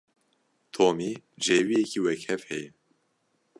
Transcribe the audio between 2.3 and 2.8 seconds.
heye.